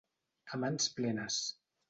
A 0.57 0.59
mans 0.63 0.89
plenes. 0.97 1.41